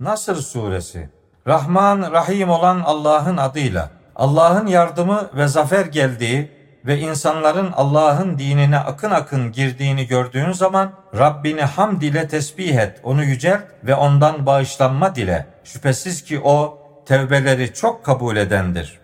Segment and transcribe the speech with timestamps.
[0.00, 1.08] Nasır suresi
[1.46, 6.50] Rahman Rahim olan Allah'ın adıyla Allah'ın yardımı ve zafer geldiği
[6.86, 13.24] ve insanların Allah'ın dinine akın akın girdiğini gördüğün zaman Rabbini hamd ile tesbih et, onu
[13.24, 15.46] yücelt ve ondan bağışlanma dile.
[15.64, 19.00] Şüphesiz ki o tevbeleri çok kabul edendir.